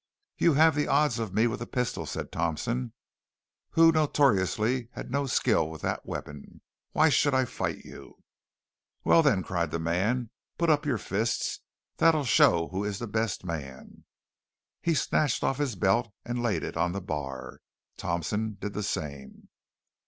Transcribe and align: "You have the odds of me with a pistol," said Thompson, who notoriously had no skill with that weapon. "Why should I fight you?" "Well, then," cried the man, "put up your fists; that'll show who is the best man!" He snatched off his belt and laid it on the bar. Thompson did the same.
"You 0.39 0.53
have 0.55 0.73
the 0.73 0.87
odds 0.87 1.19
of 1.19 1.31
me 1.31 1.45
with 1.45 1.61
a 1.61 1.67
pistol," 1.67 2.07
said 2.07 2.31
Thompson, 2.31 2.93
who 3.73 3.91
notoriously 3.91 4.89
had 4.93 5.11
no 5.11 5.27
skill 5.27 5.69
with 5.69 5.83
that 5.83 6.07
weapon. 6.07 6.61
"Why 6.91 7.09
should 7.09 7.35
I 7.35 7.45
fight 7.45 7.85
you?" 7.85 8.17
"Well, 9.03 9.21
then," 9.21 9.43
cried 9.43 9.69
the 9.69 9.77
man, 9.77 10.31
"put 10.57 10.71
up 10.71 10.87
your 10.87 10.97
fists; 10.97 11.59
that'll 11.97 12.25
show 12.25 12.69
who 12.69 12.83
is 12.83 12.97
the 12.97 13.05
best 13.05 13.45
man!" 13.45 14.05
He 14.81 14.95
snatched 14.95 15.43
off 15.43 15.59
his 15.59 15.75
belt 15.75 16.11
and 16.25 16.41
laid 16.41 16.63
it 16.63 16.75
on 16.75 16.93
the 16.93 16.99
bar. 17.01 17.61
Thompson 17.99 18.57
did 18.59 18.73
the 18.73 18.81
same. 18.81 19.49